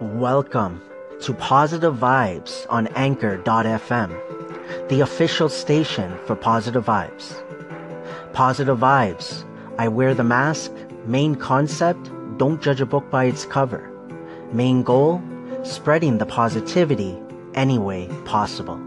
[0.00, 0.82] Welcome
[1.20, 7.40] to Positive Vibes on Anchor.fm, the official station for Positive Vibes.
[8.32, 9.44] Positive Vibes.
[9.78, 10.72] I wear the mask.
[11.06, 13.88] Main concept don't judge a book by its cover.
[14.52, 15.22] Main goal
[15.62, 17.16] spreading the positivity
[17.54, 18.80] any way possible.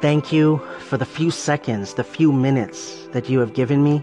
[0.00, 4.02] Thank you for the few seconds, the few minutes that you have given me.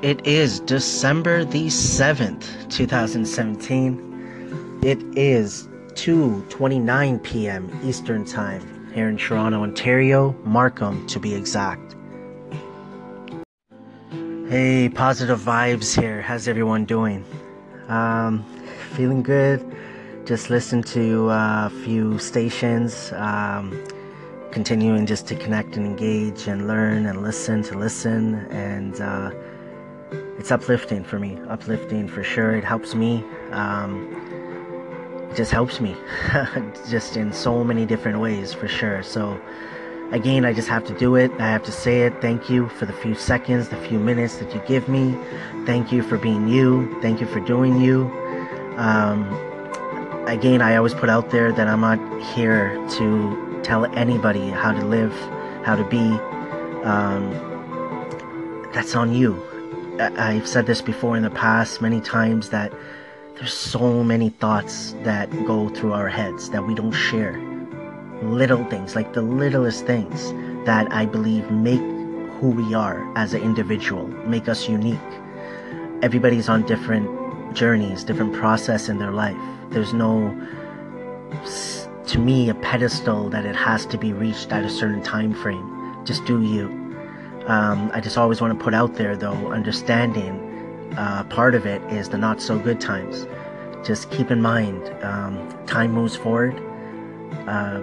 [0.00, 4.80] It is December the 7th, 2017.
[4.82, 7.80] It is 2:29 p.m.
[7.82, 11.96] Eastern Time here in Toronto, Ontario, Markham to be exact.
[14.48, 16.22] Hey, positive vibes here.
[16.22, 17.24] How's everyone doing?
[17.88, 18.44] Um,
[18.94, 19.60] feeling good
[20.28, 23.82] just listen to a few stations, um,
[24.50, 28.34] continuing just to connect and engage and learn and listen to listen.
[28.50, 29.30] And uh,
[30.38, 32.54] it's uplifting for me, uplifting for sure.
[32.54, 33.24] It helps me.
[33.50, 34.14] Um,
[35.30, 35.96] it just helps me,
[36.88, 39.02] just in so many different ways for sure.
[39.02, 39.40] So,
[40.12, 41.32] again, I just have to do it.
[41.38, 42.20] I have to say it.
[42.20, 45.16] Thank you for the few seconds, the few minutes that you give me.
[45.66, 46.96] Thank you for being you.
[47.02, 48.04] Thank you for doing you.
[48.76, 49.26] Um,
[50.28, 51.98] again, I always put out there that I'm not
[52.34, 55.12] here to tell anybody how to live,
[55.64, 55.98] how to be.
[56.84, 57.32] Um,
[58.72, 59.47] that's on you.
[60.00, 62.72] I've said this before in the past many times that
[63.34, 67.36] there's so many thoughts that go through our heads that we don't share.
[68.22, 70.32] Little things, like the littlest things
[70.66, 71.80] that I believe make
[72.40, 74.98] who we are as an individual, make us unique.
[76.02, 79.36] Everybody's on different journeys, different process in their life.
[79.70, 80.30] There's no,
[82.06, 86.04] to me, a pedestal that it has to be reached at a certain time frame.
[86.04, 86.77] Just do you.
[87.48, 91.82] Um, I just always want to put out there, though, understanding uh, part of it
[91.84, 93.26] is the not so good times.
[93.86, 96.54] Just keep in mind, um, time moves forward.
[97.46, 97.78] Uh,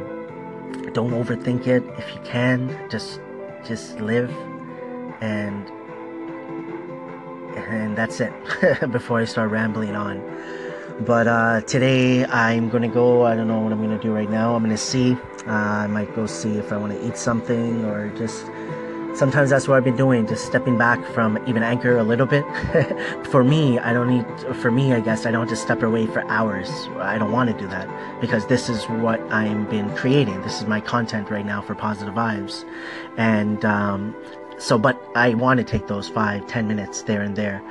[0.94, 1.84] don't overthink it.
[1.98, 3.20] If you can, just
[3.66, 4.30] just live,
[5.22, 5.68] and
[7.58, 8.34] and that's it.
[8.92, 10.22] Before I start rambling on.
[11.00, 13.26] But uh, today I'm gonna go.
[13.26, 14.53] I don't know what I'm gonna do right now.
[14.53, 15.18] I'm gonna see.
[15.47, 18.46] Uh, I might go see if I want to eat something or just.
[19.16, 22.44] Sometimes that's what I've been doing, just stepping back from even anchor a little bit.
[23.28, 24.56] for me, I don't need.
[24.58, 26.70] For me, I guess I don't just step away for hours.
[27.00, 27.88] I don't want to do that
[28.20, 30.42] because this is what I'm been creating.
[30.42, 32.66] This is my content right now for positive vibes,
[33.16, 34.14] and um,
[34.58, 34.78] so.
[34.78, 37.62] But I want to take those five, ten minutes there and there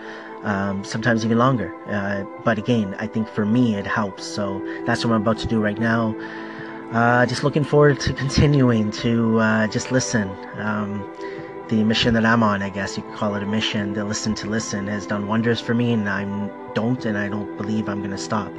[0.44, 1.74] um, sometimes even longer.
[1.86, 4.24] Uh, but again, I think for me it helps.
[4.24, 6.14] So that's what I'm about to do right now.
[6.92, 10.28] Uh, just looking forward to continuing to uh, just listen.
[10.58, 11.04] Um,
[11.68, 14.34] the mission that I'm on, I guess you could call it a mission, the listen
[14.36, 16.24] to listen, has done wonders for me, and I
[16.74, 18.52] don't, and I don't believe I'm going to stop.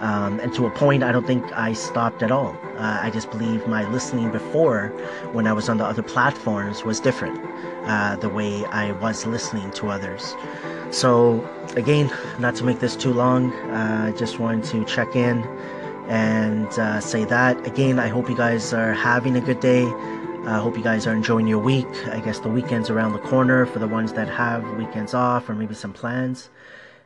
[0.00, 2.56] Um, and to a point, I don't think I stopped at all.
[2.76, 4.88] Uh, I just believe my listening before,
[5.32, 7.38] when I was on the other platforms, was different.
[7.84, 10.34] Uh, the way I was listening to others.
[10.90, 15.42] So, again, not to make this too long, I uh, just wanted to check in
[16.10, 17.64] and uh, say that.
[17.64, 19.84] Again, I hope you guys are having a good day.
[20.44, 21.86] I hope you guys are enjoying your week.
[22.08, 25.54] I guess the weekend's around the corner for the ones that have weekends off or
[25.54, 26.50] maybe some plans.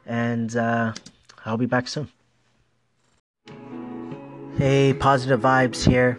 [0.06, 0.94] And uh,
[1.44, 2.08] I'll be back soon.
[4.56, 6.18] Hey, positive vibes here.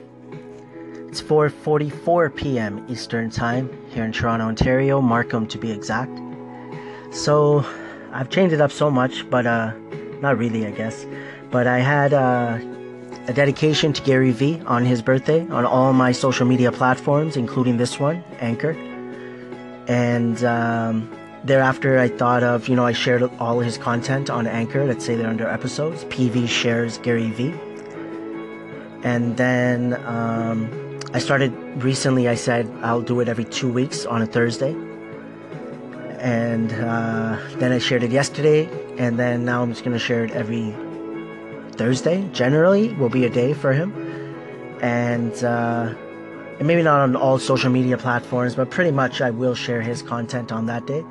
[1.08, 2.86] It's 4:44 p.m.
[2.88, 6.20] Eastern Time here in Toronto, Ontario, Markham to be exact.
[7.10, 7.66] So
[8.12, 9.74] I've changed it up so much, but uh,
[10.22, 11.08] not really, I guess.
[11.50, 12.60] But I had uh,
[13.28, 17.78] a dedication to Gary Vee on his birthday on all my social media platforms, including
[17.78, 18.72] this one, Anchor.
[19.88, 21.10] And um,
[21.44, 24.86] thereafter, I thought of, you know, I shared all his content on Anchor.
[24.86, 26.04] Let's say they're under episodes.
[26.06, 27.54] PV shares Gary Vee.
[29.04, 31.52] And then um, I started
[31.84, 34.76] recently, I said I'll do it every two weeks on a Thursday
[36.26, 38.68] and uh, then I shared it yesterday,
[38.98, 40.74] and then now I'm just gonna share it every
[41.78, 42.28] Thursday.
[42.32, 43.94] Generally, will be a day for him,
[44.82, 45.94] and uh,
[46.58, 50.02] and maybe not on all social media platforms, but pretty much I will share his
[50.02, 51.04] content on that day.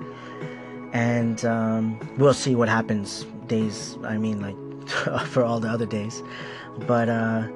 [0.93, 4.89] And um, we'll see what happens days, I mean, like
[5.27, 6.23] for all the other days.
[6.87, 7.49] But, uh,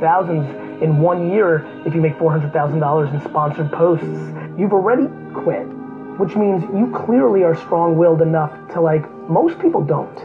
[0.00, 0.44] thousands
[0.82, 4.04] in one year if you make $400,000 in sponsored posts.
[4.58, 5.66] You've already quit,
[6.18, 10.18] which means you clearly are strong willed enough to, like, most people don't.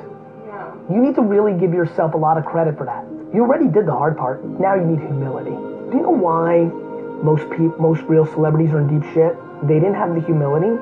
[0.45, 0.71] Yeah.
[0.89, 3.05] You need to really give yourself a lot of credit for that.
[3.33, 4.43] You already did the hard part.
[4.43, 5.51] Now you need humility.
[5.51, 6.65] Do you know why
[7.23, 9.35] most people, most real celebrities are in deep shit?
[9.63, 10.75] They didn't have the humility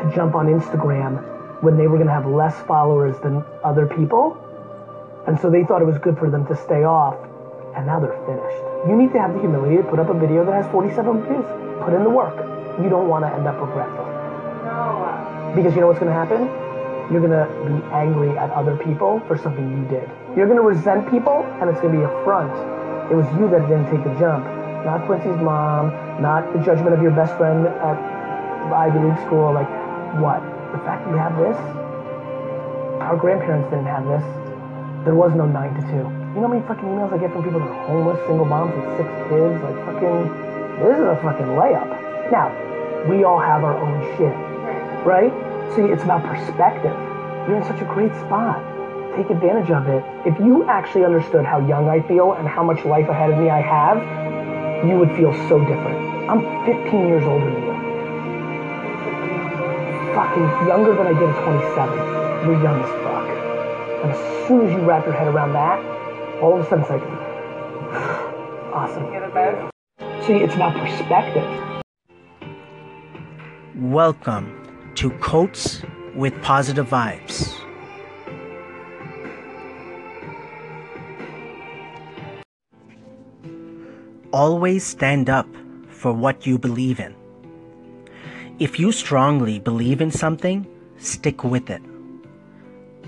[0.00, 4.36] to jump on Instagram when they were going to have less followers than other people.
[5.26, 7.16] And so they thought it was good for them to stay off,
[7.76, 8.88] and now they're finished.
[8.88, 11.44] You need to have the humility to put up a video that has 47 views.
[11.84, 12.36] Put in the work.
[12.82, 14.09] You don't want to end up regretful.
[15.54, 16.46] Because you know what's going to happen?
[17.10, 20.06] You're going to be angry at other people for something you did.
[20.38, 22.54] You're going to resent people, and it's going to be a front.
[23.10, 24.46] It was you that didn't take the jump,
[24.86, 25.90] not Quincy's mom,
[26.22, 27.98] not the judgment of your best friend at
[28.70, 29.50] Ivy League school.
[29.50, 29.66] Like,
[30.22, 30.38] what?
[30.70, 31.58] The fact that you have this?
[33.02, 34.22] Our grandparents didn't have this.
[35.02, 36.20] There was no 9 to 2.
[36.30, 38.70] You know how many fucking emails I get from people that are homeless, single moms
[38.70, 39.58] with six kids?
[39.66, 40.30] Like, fucking,
[40.78, 41.90] this is a fucking layup.
[42.30, 42.54] Now,
[43.10, 44.30] we all have our own shit,
[45.04, 45.32] right?
[45.74, 46.96] See, it's about perspective.
[47.48, 48.70] You're in such a great spot
[49.16, 50.04] take advantage of it.
[50.24, 53.50] If you actually understood how young I feel and how much life ahead of me
[53.50, 53.98] I have,
[54.86, 55.98] you would feel so different.
[56.30, 57.74] I'm 15 years older than you.
[60.14, 61.98] Fucking younger than I did at 27.
[62.46, 63.28] You're young as fuck.
[64.02, 65.78] And as soon as you wrap your head around that,
[66.40, 67.02] all of a sudden it's like,
[68.72, 69.04] awesome.
[70.24, 71.44] See, it's about perspective.
[73.74, 74.59] Welcome
[74.96, 75.82] to Quotes
[76.14, 77.54] with Positive Vibes.
[84.32, 85.48] Always stand up
[85.88, 87.14] for what you believe in.
[88.58, 90.66] If you strongly believe in something,
[90.98, 91.82] stick with it.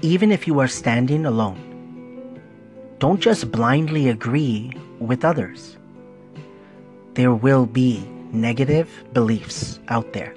[0.00, 2.40] Even if you are standing alone.
[2.98, 5.76] Don't just blindly agree with others.
[7.14, 10.34] There will be negative beliefs out there,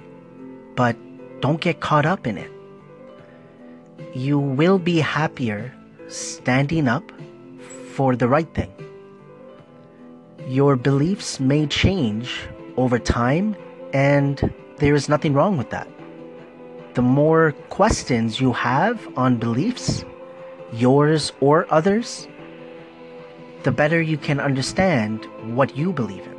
[0.76, 0.98] but
[1.40, 2.52] don't get caught up in it.
[4.14, 5.74] You will be happier
[6.08, 7.12] standing up
[7.96, 8.72] for the right thing
[10.48, 12.48] your beliefs may change
[12.78, 13.56] over time,
[13.94, 15.88] and there is nothing wrong with that.
[16.94, 20.06] The more questions you have on beliefs,
[20.72, 22.28] yours or others,
[23.64, 26.36] the better you can understand what you believe in.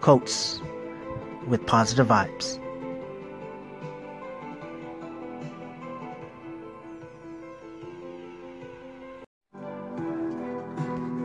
[0.00, 0.60] Quotes
[1.48, 2.58] with positive vibes.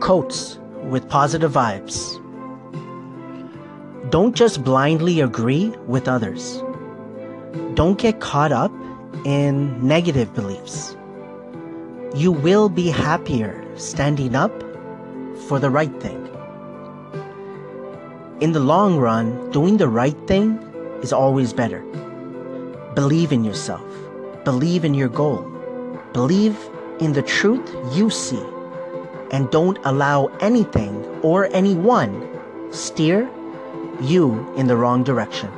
[0.00, 2.20] Quotes with positive vibes.
[4.10, 6.62] Don't just blindly agree with others.
[7.74, 8.72] Don't get caught up
[9.24, 10.96] in negative beliefs.
[12.14, 14.52] You will be happier standing up
[15.48, 16.23] for the right thing.
[18.44, 20.58] In the long run, doing the right thing
[21.00, 21.80] is always better.
[22.94, 23.88] Believe in yourself.
[24.44, 25.50] Believe in your goal.
[26.12, 26.54] Believe
[27.00, 28.44] in the truth you see
[29.30, 32.12] and don't allow anything or anyone
[32.70, 33.26] steer
[34.02, 35.48] you in the wrong direction.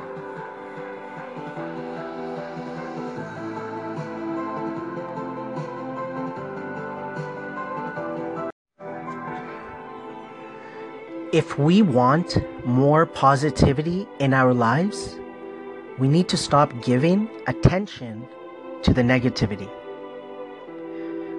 [11.37, 15.19] If we want more positivity in our lives,
[15.99, 18.27] we need to stop giving attention
[18.81, 19.69] to the negativity.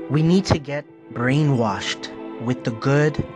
[0.09, 2.15] We need to get brainwashed
[2.45, 3.27] with the good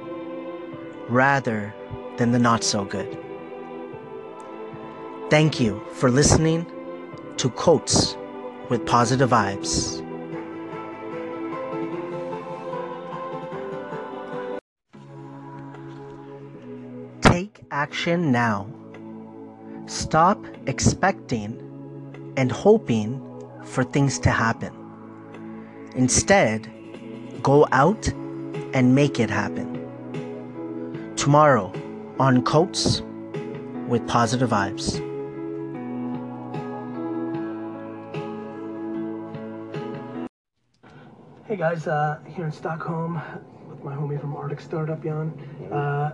[1.09, 1.75] rather
[2.17, 3.19] than the not so good.
[5.31, 6.65] Thank you for listening
[7.39, 8.17] to Quotes
[8.69, 10.12] with Positive Vibes.
[17.93, 18.67] Action now.
[19.85, 21.61] Stop expecting
[22.39, 23.21] and hoping
[23.65, 24.73] for things to happen.
[25.95, 26.73] Instead,
[27.43, 28.09] go out
[28.73, 29.69] and make it happen.
[31.17, 31.71] Tomorrow
[32.19, 33.03] on Quotes
[33.89, 34.97] with Positive Vibes.
[41.45, 43.21] Hey guys, uh, here in Stockholm
[43.69, 45.31] with my homie from Arctic Startup, Jan.
[45.71, 46.13] Uh,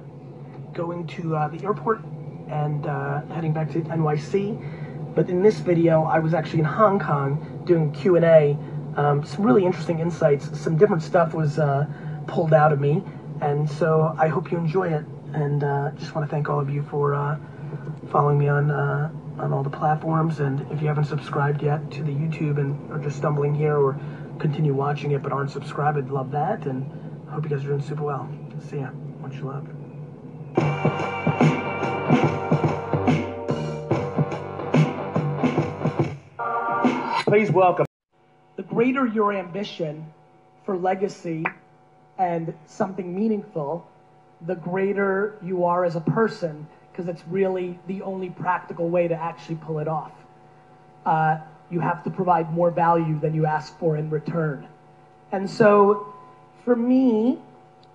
[0.79, 2.01] going to uh, the airport
[2.49, 5.15] and uh, heading back to NYC.
[5.15, 8.57] But in this video, I was actually in Hong Kong doing Q&A
[8.97, 10.45] Um, some really interesting insights.
[10.59, 11.87] Some different stuff was uh,
[12.27, 13.03] pulled out of me,
[13.41, 15.05] and so I hope you enjoy it.
[15.35, 17.37] And uh, just want to thank all of you for uh,
[18.11, 20.41] following me on uh, on all the platforms.
[20.41, 23.93] And if you haven't subscribed yet to the YouTube and are just stumbling here or
[24.39, 26.67] continue watching it but aren't subscribed, I'd love that.
[26.67, 26.87] And
[27.31, 28.25] hope you guys are doing super well.
[28.69, 28.91] See ya.
[29.21, 29.78] Much love.
[37.29, 37.87] Please welcome.
[38.57, 40.13] The greater your ambition
[40.65, 41.45] for legacy
[42.19, 43.87] and something meaningful,
[44.47, 49.15] the greater you are as a person, because it's really the only practical way to
[49.15, 50.13] actually pull it off.
[51.07, 51.39] Uh,
[51.71, 54.67] you have to provide more value than you ask for in return.
[55.31, 56.13] And so,
[56.65, 57.39] for me,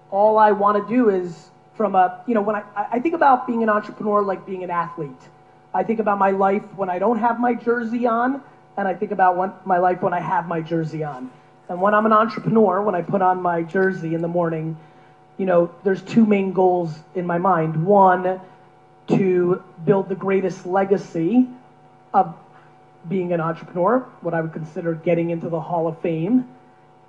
[0.09, 3.47] all I want to do is from a, you know, when I, I think about
[3.47, 5.11] being an entrepreneur like being an athlete.
[5.73, 8.41] I think about my life when I don't have my jersey on,
[8.77, 11.31] and I think about when, my life when I have my jersey on.
[11.67, 14.77] And when I'm an entrepreneur, when I put on my jersey in the morning,
[15.37, 17.85] you know, there's two main goals in my mind.
[17.85, 18.39] One,
[19.07, 21.47] to build the greatest legacy
[22.13, 22.35] of
[23.07, 26.47] being an entrepreneur, what I would consider getting into the Hall of Fame.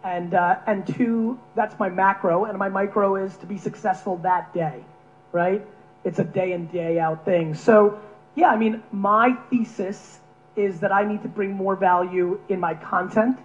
[0.04, 4.52] And, uh, and two, that's my macro, and my micro is to be successful that
[4.52, 4.84] day,
[5.32, 5.66] right?
[6.04, 7.54] It's a day in, day out thing.
[7.54, 7.99] So,
[8.34, 10.20] yeah, I mean, my thesis
[10.56, 13.38] is that I need to bring more value in my content.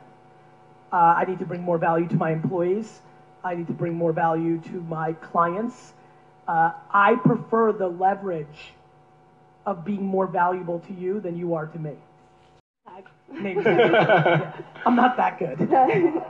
[0.91, 2.99] Uh, I need to bring more value to my employees.
[3.41, 5.93] I need to bring more value to my clients.
[6.45, 8.73] Uh, I prefer the leverage
[9.65, 11.95] of being more valuable to you than you are to me.
[13.31, 13.59] Maybe.
[14.85, 15.57] I'm not that good.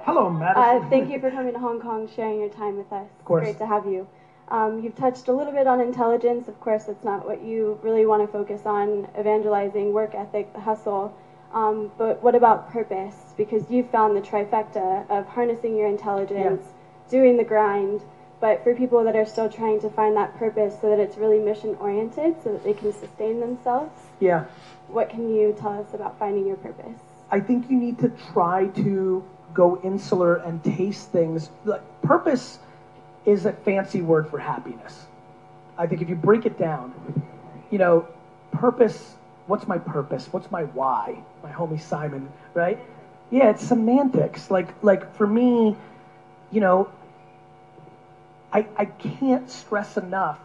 [0.03, 0.85] Hello, Madison.
[0.85, 3.07] Uh, thank you for coming to Hong Kong, sharing your time with us.
[3.19, 3.43] Of course.
[3.43, 4.07] Great to have you.
[4.49, 6.47] Um, you've touched a little bit on intelligence.
[6.47, 10.59] Of course, that's not what you really want to focus on, evangelizing, work ethic, the
[10.59, 11.15] hustle.
[11.53, 13.33] Um, but what about purpose?
[13.37, 16.65] Because you've found the trifecta of harnessing your intelligence,
[17.09, 18.01] doing the grind,
[18.39, 21.39] but for people that are still trying to find that purpose so that it's really
[21.39, 24.45] mission oriented, so that they can sustain themselves, yeah.
[24.87, 26.99] what can you tell us about finding your purpose?
[27.31, 31.49] I think you need to try to go insular and taste things.
[31.65, 32.59] Like, purpose
[33.25, 35.05] is a fancy word for happiness.
[35.77, 36.93] I think if you break it down,
[37.69, 38.07] you know,
[38.51, 39.15] purpose,
[39.47, 40.27] what's my purpose?
[40.31, 41.23] What's my why?
[41.43, 42.79] My homie Simon, right?
[43.31, 44.49] Yeah, it's semantics.
[44.51, 45.75] Like like for me,
[46.51, 46.89] you know,
[48.51, 50.39] I I can't stress enough.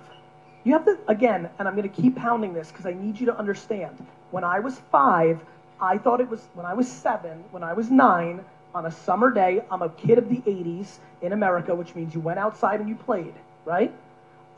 [0.64, 3.26] You have to again, and I'm going to keep pounding this because I need you
[3.26, 4.06] to understand.
[4.30, 5.40] When I was 5,
[5.80, 8.44] I thought it was when I was 7, when I was 9,
[8.74, 12.20] on a summer day, I'm a kid of the 80s in America, which means you
[12.20, 13.34] went outside and you played,
[13.64, 13.92] right?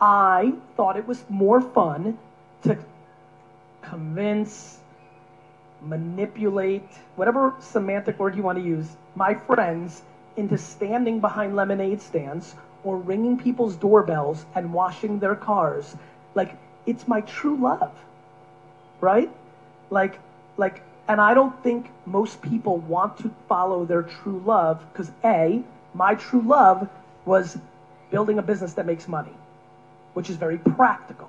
[0.01, 2.19] I thought it was more fun
[2.63, 2.79] to
[3.83, 4.79] convince,
[5.83, 10.03] manipulate, whatever semantic word you want to use, my friends
[10.37, 12.55] into standing behind lemonade stands
[12.87, 15.97] or ringing people's doorbells and washing their cars.
[16.37, 17.93] Like, it's my true love,
[19.01, 19.29] right?
[19.91, 20.21] Like,
[20.57, 25.63] like, and I don't think most people want to follow their true love because A,
[25.95, 26.89] my true love
[27.25, 27.59] was
[28.11, 29.35] building a business that makes money,
[30.15, 31.29] which is very practical.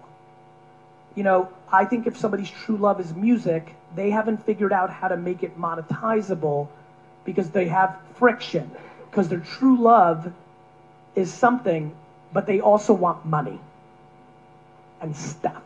[1.16, 5.08] You know, I think if somebody's true love is music, they haven't figured out how
[5.08, 6.68] to make it monetizable
[7.26, 8.70] because they have friction.
[9.10, 10.32] Because their true love
[11.18, 11.94] is something,
[12.32, 13.60] but they also want money
[15.02, 15.64] and stuff.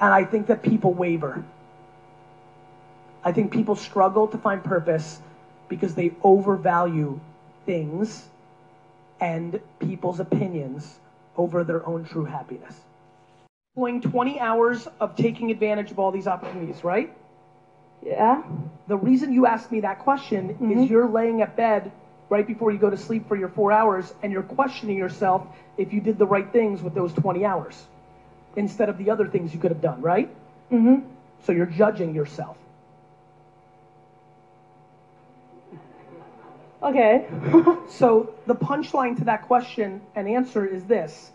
[0.00, 1.44] And I think that people waver.
[3.24, 5.20] I think people struggle to find purpose
[5.68, 7.20] because they overvalue
[7.64, 8.28] things
[9.20, 10.98] and people's opinions
[11.36, 12.74] over their own true happiness.
[13.76, 17.14] Going 20 hours of taking advantage of all these opportunities, right?
[18.04, 18.42] Yeah.
[18.88, 20.82] The reason you asked me that question is mm-hmm.
[20.82, 21.92] you're laying at bed
[22.32, 25.46] right before you go to sleep for your four hours and you're questioning yourself
[25.76, 27.84] if you did the right things with those 20 hours
[28.56, 30.30] instead of the other things you could have done, right?
[30.70, 31.06] Mm-hmm.
[31.44, 32.56] So you're judging yourself.
[36.82, 37.26] Okay.
[37.90, 41.30] So the punchline to that question and answer is this.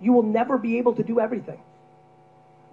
[0.00, 1.60] You will never be able to do everything.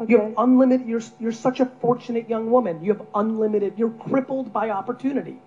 [0.06, 0.26] You okay.
[0.26, 2.84] have unlimited you're you're such a fortunate young woman.
[2.84, 5.38] You have unlimited you're crippled by opportunity.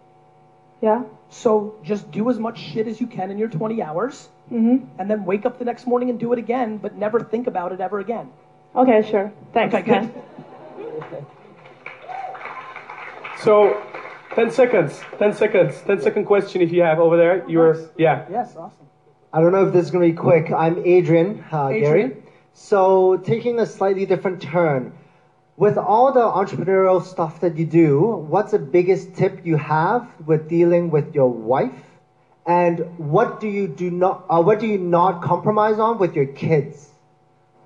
[0.85, 1.03] Yeah.
[1.31, 5.01] So just do as much shit as you can in your 20 hours Mm-hmm.
[5.01, 7.73] and then wake up the next morning and do it again, but never think about
[7.73, 8.29] it ever again.
[8.77, 9.33] Okay, sure.
[9.55, 9.75] Thanks.
[9.75, 10.13] Okay, good.
[13.41, 13.83] So,
[14.35, 17.49] 10 seconds, 10 seconds, 10 second question if you have over there.
[17.49, 17.89] You're, Nice.
[17.99, 18.27] yeah.
[18.31, 18.87] Yes, awesome.
[19.33, 20.53] I don't know if this is going to be quick.
[20.53, 22.09] I'm Adrian, uh, Adrian.
[22.11, 22.23] Gary.
[22.53, 24.93] So, taking a slightly different turn,
[25.57, 30.49] with all the entrepreneurial stuff that you do, what's the biggest tip you have with
[30.49, 31.79] dealing with your wife?
[32.47, 36.27] And what do you do not uh, what do you not compromise on with your
[36.27, 36.91] kids?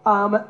[0.07, 0.45] Um,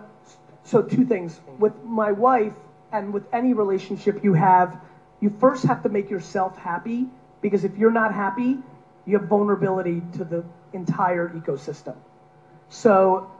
[0.64, 2.52] so two things with my wife
[2.92, 4.78] and with any relationship you have,
[5.21, 7.07] you first have to make yourself happy
[7.40, 8.59] because if you're not happy,
[9.07, 11.97] you have vulnerability to the entire ecosystem.
[12.68, 13.30] So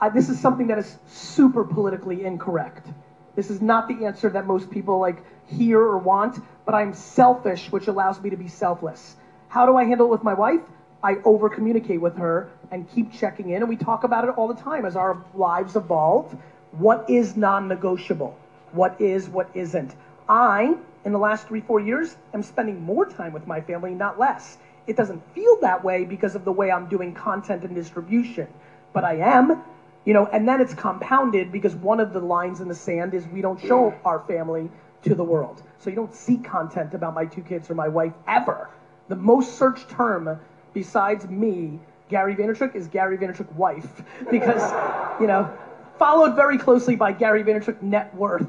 [0.00, 2.86] uh, this is something that is super politically incorrect.
[3.36, 7.70] This is not the answer that most people like hear or want, but I'm selfish,
[7.70, 9.16] which allows me to be selfless.
[9.48, 10.60] How do I handle it with my wife?
[11.02, 14.48] I over communicate with her and keep checking in, and we talk about it all
[14.48, 16.34] the time as our lives evolve.
[16.72, 18.36] What is non negotiable?
[18.72, 19.94] What is, what isn't?
[20.28, 20.74] I,
[21.04, 24.56] in the last three, four years, am spending more time with my family, not less.
[24.86, 28.48] It doesn't feel that way because of the way I'm doing content and distribution,
[28.92, 29.62] but I am
[30.04, 33.26] you know, and then it's compounded because one of the lines in the sand is
[33.28, 34.70] we don't show our family
[35.02, 35.62] to the world.
[35.78, 38.68] So you don't see content about my two kids or my wife ever.
[39.08, 40.38] The most searched term
[40.72, 44.72] besides me, Gary Vaynerchuk, is Gary Vaynerchuk wife because,
[45.20, 45.50] you know,
[45.98, 48.46] followed very closely by Gary Vaynerchuk net worth.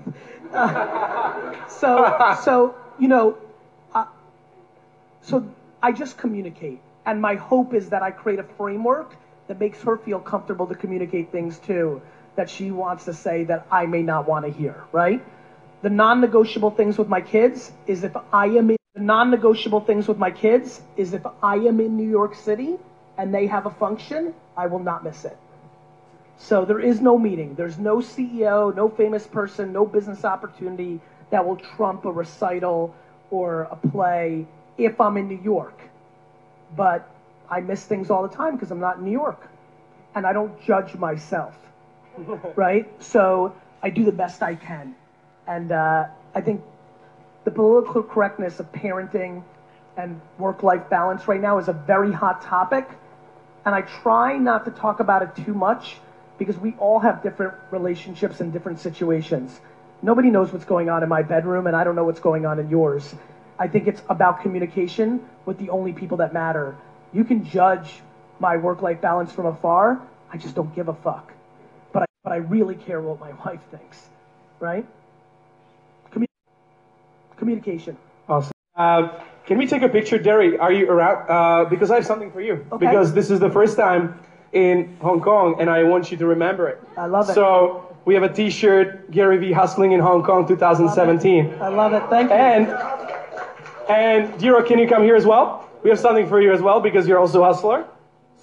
[0.54, 3.38] Uh, so, so you know,
[3.94, 4.06] uh,
[5.22, 5.46] so
[5.82, 9.16] I just communicate, and my hope is that I create a framework
[9.48, 12.02] that makes her feel comfortable to communicate things too
[12.36, 15.24] that she wants to say that I may not want to hear, right?
[15.82, 20.18] The non-negotiable things with my kids is if I am in the non-negotiable things with
[20.18, 22.78] my kids is if I am in New York City
[23.18, 25.38] and they have a function, I will not miss it.
[26.38, 27.56] So there is no meeting.
[27.56, 32.96] There's no CEO, no famous person, no business opportunity that will trump a recital
[33.32, 34.46] or a play
[34.78, 35.78] if I'm in New York.
[36.76, 37.10] But
[37.50, 39.48] I miss things all the time because I'm not in New York.
[40.14, 41.56] And I don't judge myself.
[42.56, 42.90] right?
[43.04, 44.96] So I do the best I can.
[45.48, 46.64] And uh, I think
[47.44, 49.44] the political correctness of parenting
[49.98, 52.88] and work life balance right now is a very hot topic.
[53.66, 55.98] And I try not to talk about it too much
[56.38, 59.60] because we all have different relationships and different situations.
[60.02, 62.60] Nobody knows what's going on in my bedroom, and I don't know what's going on
[62.60, 63.16] in yours.
[63.58, 66.76] I think it's about communication with the only people that matter.
[67.16, 68.02] You can judge
[68.40, 70.02] my work life balance from afar.
[70.34, 71.32] I just don't give a fuck.
[71.94, 74.10] But I, but I really care what my wife thinks,
[74.60, 74.86] right?
[76.12, 76.28] Commun-
[77.38, 77.96] communication.
[78.28, 78.52] Awesome.
[78.76, 80.58] Uh, can we take a picture, Derry?
[80.58, 81.30] Are you around?
[81.30, 82.66] Uh, because I have something for you.
[82.74, 82.86] Okay.
[82.86, 84.20] Because this is the first time
[84.52, 86.84] in Hong Kong, and I want you to remember it.
[86.98, 87.34] I love it.
[87.34, 91.62] So we have a T-shirt, Gary V Hustling in Hong Kong 2017.
[91.62, 92.04] I love it.
[92.10, 92.36] Thank you.
[92.36, 92.68] And
[93.88, 95.65] and Diro, can you come here as well?
[95.86, 97.86] We have something for you as well because you're also a hustler.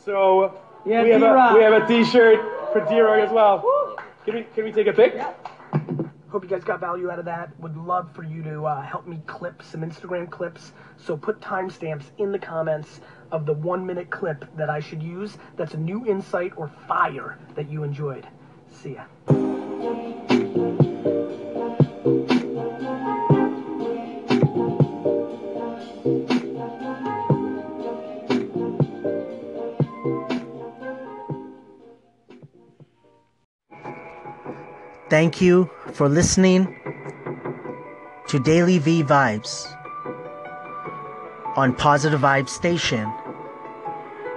[0.05, 2.39] So Yeah, we, have a, we have a T-shirt
[2.73, 3.97] for Diro as well.
[4.25, 5.21] Can we can we take a pic?
[6.29, 7.51] Hope you guys got value out of that.
[7.59, 10.71] Would love for you to uh, help me clip some Instagram clips.
[10.97, 13.01] So put timestamps in the comments
[13.33, 15.37] of the one minute clip that I should use.
[15.57, 18.25] That's a new insight or fire that you enjoyed.
[18.71, 19.52] See ya.
[35.12, 36.75] Thank you for listening
[38.29, 39.70] to Daily V Vibes
[41.55, 43.12] on Positive Vibes Station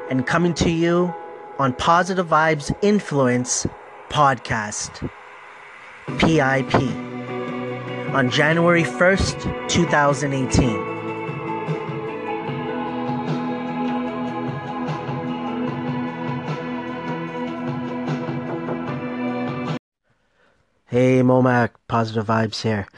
[0.09, 1.15] and coming to you
[1.59, 3.65] on Positive Vibes Influence
[4.09, 5.09] Podcast,
[6.17, 6.75] PIP,
[8.13, 10.94] on January 1st, 2018.
[21.15, 22.89] Hey Momac, positive vibes here.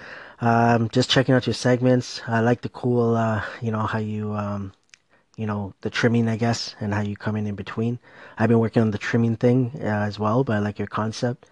[0.42, 2.20] Um, just checking out your segments.
[2.28, 4.74] I like the cool, uh, you know, how you, um,
[5.36, 8.00] you know, the trimming, I guess, and how you come in in between.
[8.40, 11.46] I've been working on the trimming thing uh, as well, but I like your concept.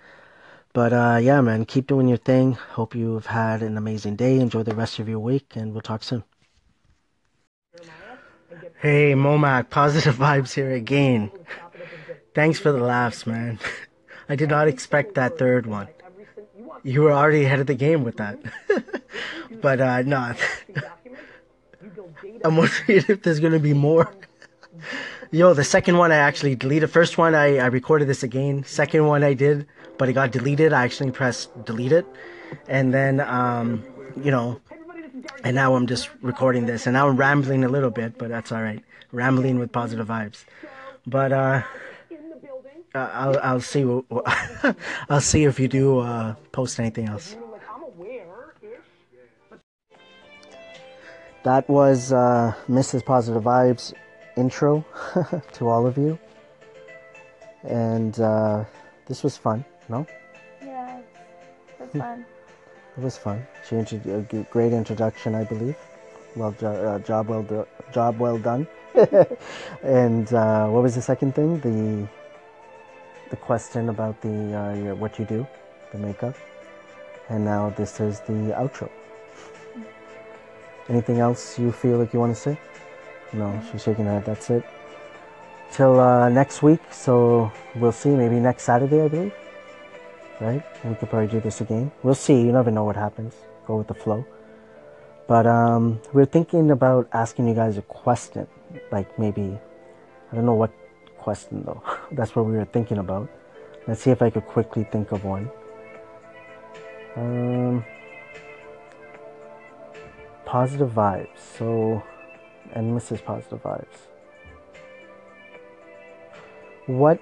[0.74, 2.54] But uh, yeah, man, keep doing your thing.
[2.54, 4.40] Hope you've had an amazing day.
[4.40, 6.24] Enjoy the rest of your week, and we'll talk soon.
[8.80, 11.30] Hey Momac, positive vibes here again.
[12.34, 13.60] Thanks for the laughs, man.
[14.28, 15.90] I did not expect that third one.
[16.84, 18.40] You were already ahead of the game with that.
[19.62, 20.34] but uh no.
[22.44, 24.12] I'm wondering if there's gonna be more.
[25.32, 26.92] Yo, the second one I actually deleted.
[26.92, 28.64] First one I, I recorded this again.
[28.64, 30.74] Second one I did, but it got deleted.
[30.74, 32.06] I actually pressed delete it.
[32.68, 33.84] And then um,
[34.24, 34.60] you know,
[35.44, 38.52] and now I'm just recording this and now I'm rambling a little bit, but that's
[38.52, 38.84] alright.
[39.12, 40.46] Rambling with positive vibes.
[41.08, 41.62] But uh,
[42.96, 44.06] I'll I'll see what,
[45.10, 47.36] I'll see if you do uh, post anything else.
[51.44, 53.06] That was uh, Mrs.
[53.06, 53.94] Positive Vibes
[54.36, 54.84] intro
[55.54, 56.18] to all of you,
[57.64, 58.64] and uh,
[59.06, 59.64] this was fun.
[59.88, 60.08] No?
[60.64, 61.06] Yeah, it
[61.80, 62.00] was hmm.
[62.00, 62.26] fun.
[62.98, 63.46] It was fun.
[63.68, 65.76] She introduced a great introduction, I believe.
[66.36, 68.68] Well, jo- uh, uh, job well, do- job well done.
[69.84, 71.60] and uh, what was the second thing?
[71.60, 72.08] The
[73.36, 75.46] the question about the uh, your, what you do,
[75.92, 76.36] the makeup.
[77.30, 78.90] And now this is the outro.
[80.88, 82.58] Anything else you feel like you want to say?
[83.34, 84.26] No, she's shaking her head.
[84.26, 84.64] That's it.
[85.72, 86.80] Till uh, next week.
[86.92, 88.10] So we'll see.
[88.10, 89.34] Maybe next Saturday, I believe.
[90.40, 90.64] Right?
[90.86, 91.92] We could probably do this again.
[92.04, 92.40] We'll see.
[92.40, 93.34] You never know what happens.
[93.68, 94.24] Go with the flow.
[95.28, 98.48] But um, we're thinking about asking you guys a question.
[98.92, 99.58] Like maybe,
[100.32, 100.72] I don't know what
[101.18, 101.82] question though.
[102.12, 103.30] That's what we were thinking about.
[103.88, 105.50] Let's see if I could quickly think of one.
[107.16, 107.86] Um,
[110.46, 111.38] positive vibes.
[111.58, 112.04] So,
[112.74, 113.24] and Mrs.
[113.24, 113.98] Positive Vibes.
[116.88, 117.20] What?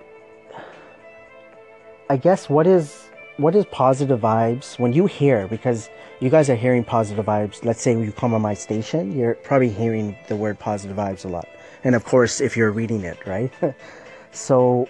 [2.10, 6.56] I guess what is what is positive vibes when you hear because you guys are
[6.56, 7.64] hearing positive vibes.
[7.64, 11.30] Let's say you come on my station, you're probably hearing the word positive vibes a
[11.30, 11.48] lot,
[11.84, 13.52] and of course if you're reading it, right?
[14.34, 14.88] so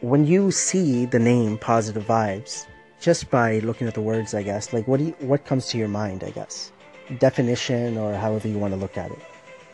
[0.00, 2.66] when you see the name positive vibes,
[3.00, 5.78] just by looking at the words, I guess, like what do you, what comes to
[5.78, 6.24] your mind?
[6.24, 6.72] I guess
[7.18, 9.18] definition or however you want to look at it.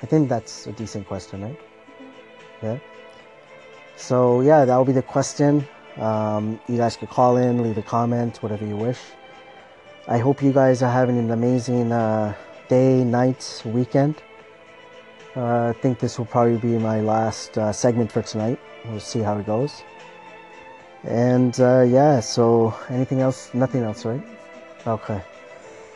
[0.03, 1.61] I think that's a decent question, right?
[2.63, 2.79] Yeah.
[3.97, 5.67] So yeah, that will be the question.
[5.97, 8.99] Um, you guys could call in, leave a comment, whatever you wish.
[10.09, 12.35] I hope you guys are having an amazing uh,
[12.69, 14.23] day, night, weekend.
[15.37, 18.59] Uh, I think this will probably be my last uh, segment for tonight.
[18.87, 19.83] We'll see how it goes.
[21.05, 23.55] And uh, yeah, so anything else?
[23.55, 24.23] Nothing else, right?
[24.87, 25.23] Okay.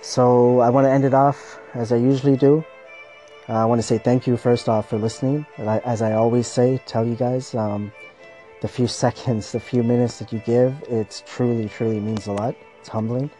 [0.02, 2.64] So I want to end it off as I usually do.
[3.48, 5.44] Uh, I want to say thank you first off for listening.
[5.58, 7.92] As I always say, tell you guys um,
[8.62, 12.54] the few seconds, the few minutes that you give, it's truly, truly means a lot.
[12.80, 13.30] It's humbling.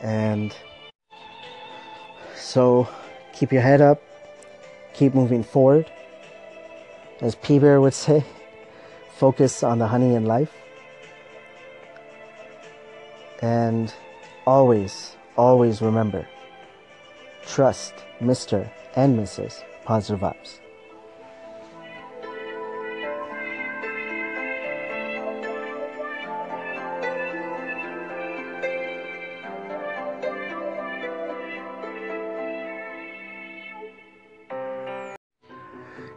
[0.00, 0.54] And
[2.34, 2.88] so
[3.32, 4.02] keep your head up,
[4.94, 5.90] keep moving forward.
[7.20, 8.24] As P Bear would say,
[9.16, 10.52] focus on the honey in life.
[13.40, 13.92] And
[14.46, 16.26] always, always remember
[17.46, 18.70] trust Mr.
[18.94, 19.62] and Mrs.
[19.84, 20.61] Positive Vibes.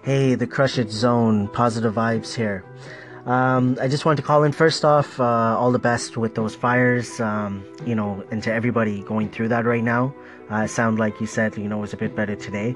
[0.05, 2.63] Hey, the Crush It Zone, positive vibes here.
[3.25, 5.23] Um, I just wanted to call in first off, uh,
[5.57, 9.65] all the best with those fires, um, you know, and to everybody going through that
[9.65, 10.13] right now.
[10.51, 12.75] Uh, sound like you said, you know, it was a bit better today.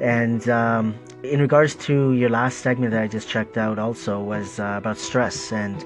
[0.00, 4.60] And um, in regards to your last segment that I just checked out, also was
[4.60, 5.50] uh, about stress.
[5.50, 5.84] And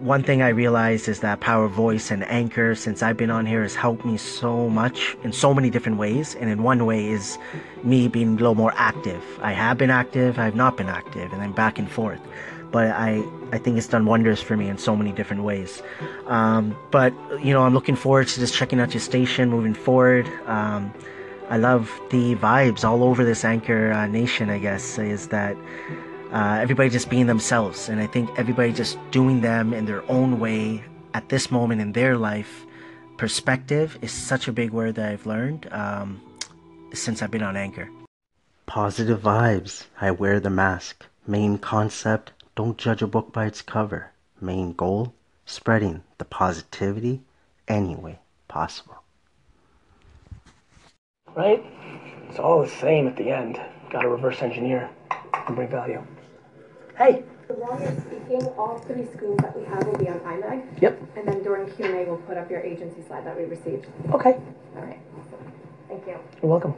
[0.00, 3.62] one thing I realized is that Power Voice and Anchor, since I've been on here,
[3.62, 6.34] has helped me so much in so many different ways.
[6.34, 7.38] And in one way is
[7.82, 9.22] me being a little more active.
[9.40, 12.20] I have been active, I have not been active, and I'm back and forth.
[12.70, 15.82] But I, I think it's done wonders for me in so many different ways.
[16.26, 17.12] Um, but,
[17.44, 20.26] you know, I'm looking forward to just checking out your station moving forward.
[20.46, 20.92] Um,
[21.50, 25.54] I love the vibes all over this Anchor uh, Nation, I guess, is that
[26.32, 27.88] uh, everybody just being themselves.
[27.88, 30.82] And I think everybody just doing them in their own way
[31.14, 32.64] at this moment in their life.
[33.18, 36.20] Perspective is such a big word that I've learned um,
[36.94, 37.88] since I've been on Anchor.
[38.66, 39.84] Positive vibes.
[40.00, 41.06] I wear the mask.
[41.26, 44.10] Main concept don't judge a book by its cover.
[44.40, 45.14] Main goal
[45.46, 47.20] spreading the positivity
[47.68, 48.18] any way
[48.48, 49.02] possible.
[51.34, 51.64] right?
[52.28, 53.60] It's all the same at the end.
[53.90, 54.90] Got to reverse engineer
[55.46, 56.02] and bring value.
[56.96, 57.24] Hey.
[57.48, 60.80] While you're speaking, all three screens that we have will be on iMag.
[60.80, 61.02] Yep.
[61.16, 63.86] And then during Q&A, we'll put up your agency slide that we received.
[64.12, 64.38] Okay.
[64.76, 64.98] All right.
[65.88, 66.16] Thank you.
[66.42, 66.74] You're welcome.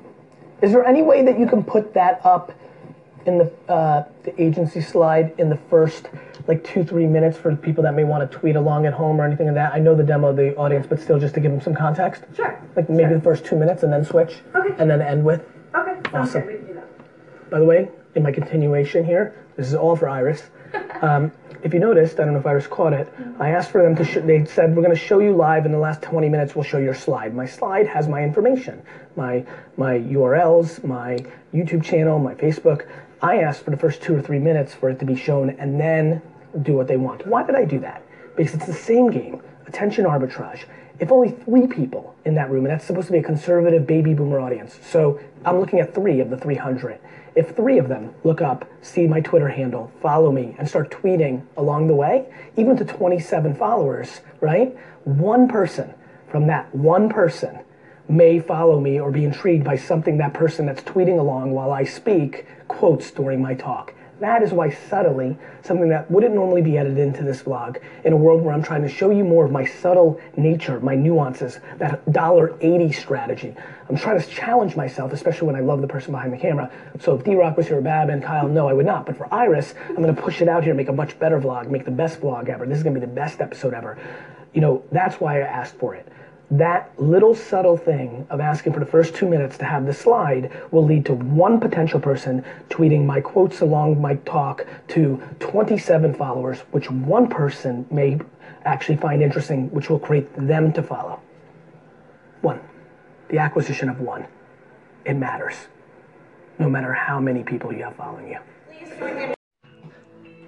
[0.63, 2.53] Is there any way that you can put that up
[3.27, 6.09] in the uh, the agency slide in the first
[6.49, 9.25] like two three minutes for people that may want to tweet along at home or
[9.25, 9.73] anything like that?
[9.75, 12.25] I know the demo of the audience, but still just to give them some context.
[12.35, 12.61] Sure.
[12.75, 13.15] Like maybe Sure.
[13.19, 14.41] the first two minutes and then switch.
[14.55, 14.75] Okay.
[14.79, 15.43] And then end with.
[15.75, 16.01] Okay.
[16.13, 16.43] Awesome.
[16.43, 16.53] good.
[16.53, 17.51] We can do that.
[17.51, 20.43] By the way, in my continuation here, this is all for Iris.
[21.01, 23.13] Um, if you noticed, I don't know if Iris caught it.
[23.39, 24.05] I asked for them to.
[24.05, 26.55] Sh- they said we're going to show you live in the last 20 minutes.
[26.55, 27.35] We'll show your slide.
[27.35, 28.83] My slide has my information,
[29.17, 29.47] my
[29.77, 31.25] my URLs, my
[31.55, 32.87] YouTube channel, my Facebook.
[33.23, 35.81] I asked for the first two or three minutes for it to be shown, and
[35.81, 36.21] then
[36.63, 37.27] do what they want.
[37.27, 38.03] Why did I do that?
[38.37, 40.65] Because it's the same game, attention arbitrage.
[41.01, 44.15] If only three people in that room, and that's supposed to be a conservative baby
[44.15, 46.99] boomer audience, so I'm looking at three of the 300.
[47.35, 51.43] If three of them look up, see my Twitter handle, follow me, and start tweeting
[51.57, 52.27] along the way,
[52.57, 54.77] even to 27 followers, right?
[55.05, 55.95] One person
[56.31, 57.61] from that one person
[58.09, 61.85] may follow me or be intrigued by something that person that's tweeting along while I
[61.85, 63.94] speak quotes during my talk.
[64.21, 68.17] That is why subtly, something that wouldn't normally be edited into this vlog, in a
[68.17, 72.11] world where I'm trying to show you more of my subtle nature, my nuances, that
[72.13, 73.55] dollar eighty strategy.
[73.89, 76.71] I'm trying to challenge myself, especially when I love the person behind the camera.
[77.01, 79.05] So if D-Rock was here, Bab and Kyle, no, I would not.
[79.05, 81.85] But for Iris, I'm gonna push it out here, make a much better vlog, make
[81.85, 82.67] the best vlog ever.
[82.67, 83.99] This is gonna be the best episode ever.
[84.53, 86.07] You know, that's why I asked for it
[86.51, 90.53] that little subtle thing of asking for the first two minutes to have the slide
[90.71, 96.61] will lead to one potential person tweeting my quotes along my talk to 27 followers,
[96.71, 98.19] which one person may
[98.65, 101.21] actually find interesting, which will create them to follow.
[102.43, 102.61] One.
[103.29, 104.27] The acquisition of one.
[105.05, 105.55] It matters.
[106.59, 108.39] No matter how many people you have following you.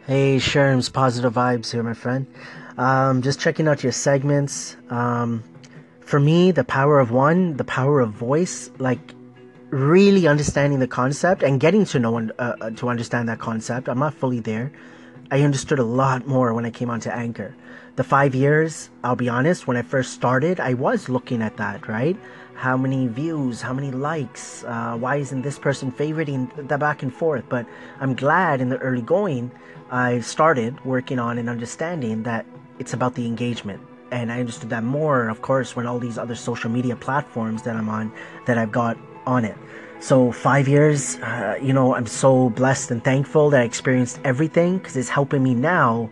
[0.06, 2.26] Hey, Sherms, positive vibes here, my friend.
[2.78, 4.76] Um, just checking out your segments.
[4.88, 5.42] Um,
[6.06, 9.12] for me, the power of one, the power of voice, like
[9.70, 13.88] really understanding the concept and getting to know and uh, uh, to understand that concept.
[13.88, 14.70] I'm not fully there.
[15.32, 17.56] I understood a lot more when I came onto Anchor.
[17.96, 21.88] The five years, I'll be honest, when I first started, I was looking at that,
[21.88, 22.16] right?
[22.54, 27.12] How many views, how many likes, uh, why isn't this person favoriting the back and
[27.12, 27.44] forth?
[27.48, 27.66] But
[27.98, 29.50] I'm glad in the early going,
[29.90, 32.46] I started working on and understanding that
[32.78, 36.34] it's about the engagement and I understood that more, of course, when all these other
[36.34, 38.12] social media platforms that I'm on
[38.46, 39.56] that I've got on it.
[40.00, 44.78] So five years, uh, you know, I'm so blessed and thankful that I experienced everything
[44.78, 46.10] because it's helping me now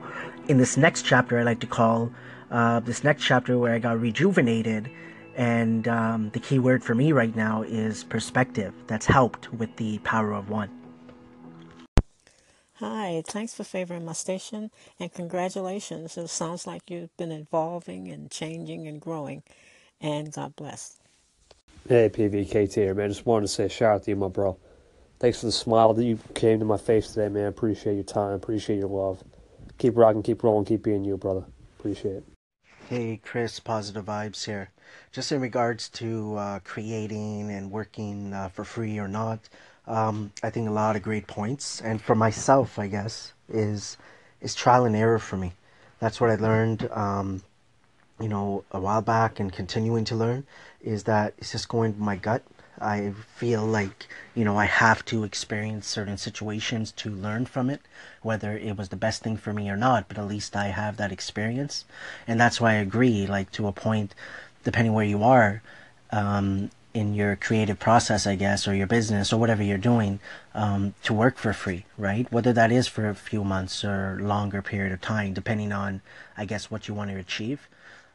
[0.49, 1.39] in this next chapter.
[1.39, 2.11] I like to call
[2.51, 4.91] uh, this next chapter where I got rejuvenated.
[5.37, 8.73] And um, the key word for me right now is perspective.
[8.87, 10.71] That's helped with the power of one.
[12.87, 14.71] Hi, thanks for favoring my station
[15.01, 16.19] and congratulations.
[16.19, 19.43] It sounds like you've been evolving and changing and growing.
[20.03, 20.99] And God bless.
[21.89, 23.09] Hey, PVKT here, man.
[23.09, 24.59] Just wanted to say a shout out to you, my bro.
[25.19, 27.47] Thanks for the smile that you came to my face today, man.
[27.47, 28.35] Appreciate your time.
[28.35, 29.25] Appreciate your love.
[29.79, 31.45] Keep rocking, keep rolling, keep being you, brother.
[31.79, 32.25] Appreciate it.
[32.91, 34.73] Hey, Chris, positive vibes here.
[35.11, 39.49] Just in regards to uh, creating and working uh, for free or not,
[39.87, 41.81] um, I think a lot of great points.
[41.81, 43.97] And for myself, I guess, is
[44.41, 45.53] is trial and error for me.
[46.01, 47.43] That's what I learned, um,
[48.21, 50.47] you know, a while back and continuing to learn
[50.83, 52.43] is that it's just going with my gut.
[52.81, 57.81] I feel like, you know, I have to experience certain situations to learn from it,
[58.21, 60.97] whether it was the best thing for me or not, but at least I have
[60.97, 61.85] that experience.
[62.27, 64.15] And that's why I agree, like, to a point,
[64.65, 65.63] depending where you are,
[66.11, 70.21] um, in your creative process, I guess, or your business or whatever you're doing,
[70.55, 72.31] um, to work for free, right?
[72.33, 76.01] Whether that is for a few months or longer period of time, depending on,
[76.37, 77.69] I guess, what you want to achieve.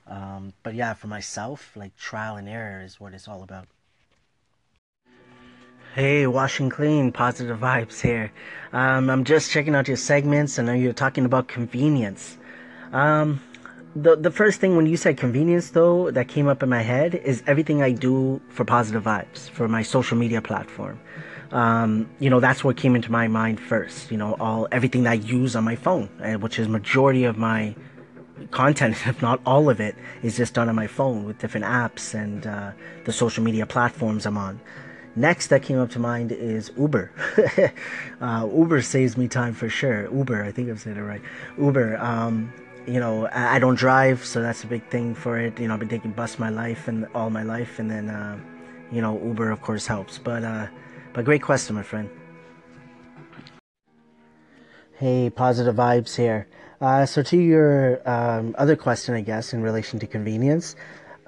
[0.07, 3.67] Um, but yeah, for myself, like trial and error is what it's all about.
[5.93, 8.31] Hey, washing clean, positive vibes here.
[8.71, 10.57] Um, I'm just checking out your segments.
[10.57, 12.37] I know you're talking about convenience.
[12.93, 13.41] Um,
[13.95, 17.15] the the first thing when you said convenience though that came up in my head
[17.15, 20.99] is everything I do for positive vibes for my social media platform.
[21.51, 24.11] Um, you know that's what came into my mind first.
[24.11, 27.37] You know all everything that I use on my phone, uh, which is majority of
[27.37, 27.75] my
[28.51, 32.13] content, if not all of it, is just done on my phone with different apps
[32.13, 32.71] and uh,
[33.05, 34.59] the social media platforms I'm on.
[35.15, 37.11] Next that came up to mind is Uber.
[38.21, 40.09] uh, Uber saves me time for sure.
[40.13, 41.21] Uber, I think I've said it right.
[41.57, 41.97] Uber.
[41.97, 42.53] Um,
[42.89, 45.59] you know, I, I, don't drive, so that's a big thing for it.
[45.59, 48.39] You know, I've been taking bus my life and all my life, and then, uh,
[48.91, 50.17] you know, Uber of course helps.
[50.17, 50.67] But, uh,
[51.13, 52.09] but great question, my friend.
[54.93, 56.47] Hey, positive vibes here.
[56.81, 60.75] Uh, so to your um, other question, I guess, in relation to convenience,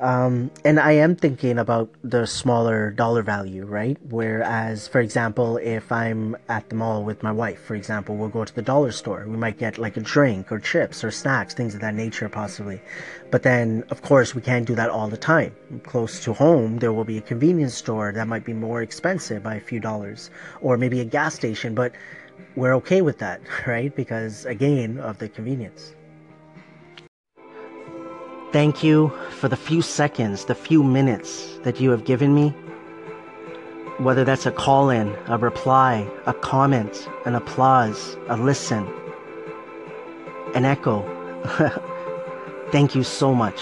[0.01, 3.97] um, and I am thinking about the smaller dollar value, right?
[4.09, 8.43] Whereas, for example, if I'm at the mall with my wife, for example, we'll go
[8.43, 9.25] to the dollar store.
[9.27, 12.81] We might get like a drink or chips or snacks, things of that nature, possibly.
[13.29, 15.55] But then, of course, we can't do that all the time.
[15.83, 19.55] Close to home, there will be a convenience store that might be more expensive by
[19.55, 21.91] a few dollars, or maybe a gas station, but
[22.55, 23.95] we're okay with that, right?
[23.95, 25.93] Because, again, of the convenience.
[28.51, 32.49] Thank you for the few seconds, the few minutes that you have given me.
[33.97, 38.85] Whether that's a call in, a reply, a comment, an applause, a listen,
[40.53, 41.01] an echo.
[42.73, 43.61] Thank you so much.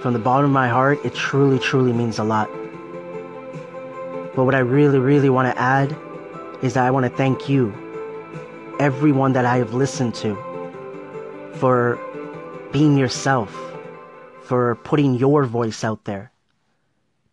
[0.00, 2.50] From the bottom of my heart, it truly, truly means a lot.
[4.34, 5.96] But what I really, really want to add
[6.60, 7.72] is that I want to thank you,
[8.80, 10.34] everyone that I have listened to,
[11.54, 12.00] for
[12.72, 13.67] being yourself,
[14.48, 16.32] for putting your voice out there.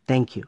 [0.06, 0.44] Thank you.